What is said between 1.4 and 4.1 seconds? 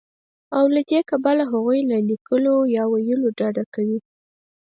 هغوی له ليکلو يا ويلو ډډه کوي